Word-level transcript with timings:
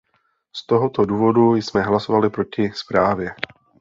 Z 0.55 0.65
tohoto 0.67 1.05
důvodu 1.05 1.55
jsme 1.55 1.81
hlasovali 1.81 2.29
proti 2.29 2.71
zprávě. 2.75 3.29